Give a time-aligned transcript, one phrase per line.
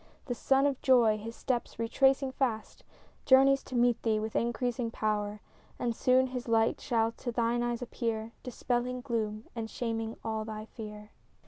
[0.25, 2.83] The sun of joy, his steps retracing fast,
[3.23, 5.41] Journeys to meet thee with increasing power;
[5.77, 10.65] And soon his light shall to thine eyes appear, Dispelling gloom and shaming all thy
[10.65, 11.11] fear.